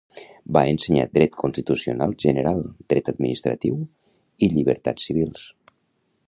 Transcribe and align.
Va 0.55 0.61
ensenyar 0.75 1.03
dret 1.17 1.35
constitucional 1.41 2.15
general, 2.23 2.63
dret 2.95 3.13
administratiu 3.13 3.77
i 4.47 4.51
llibertats 4.55 5.07
civils. 5.11 5.47